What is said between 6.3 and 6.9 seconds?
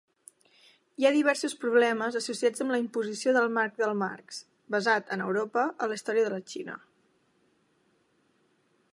la Xina.